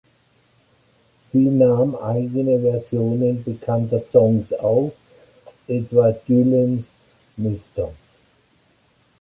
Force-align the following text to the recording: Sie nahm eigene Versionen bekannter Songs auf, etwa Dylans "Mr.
Sie 1.21 1.37
nahm 1.37 1.93
eigene 1.95 2.59
Versionen 2.59 3.43
bekannter 3.43 3.99
Songs 3.99 4.51
auf, 4.53 4.93
etwa 5.67 6.11
Dylans 6.27 6.89
"Mr. 7.37 7.93